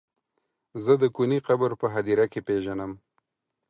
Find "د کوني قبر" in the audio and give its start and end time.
1.01-1.71